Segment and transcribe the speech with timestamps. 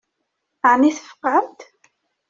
[0.71, 1.59] Ɛni tfeqɛemt?